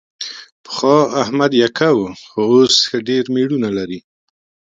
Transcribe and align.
پخوا 0.63 0.97
احمد 1.21 1.51
یکه 1.63 1.89
و، 1.97 1.99
خو 2.29 2.41
اوس 2.51 2.75
ښه 2.87 2.97
ډېر 3.09 3.23
مېړونه 3.35 3.69
لري. 3.77 3.99